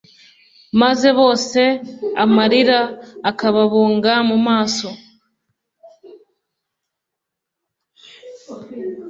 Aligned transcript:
Maze 0.81 1.07
bose 1.19 1.61
amarira 2.23 2.79
akababunga 3.29 4.13
mu 4.29 4.37
maso 4.47 4.87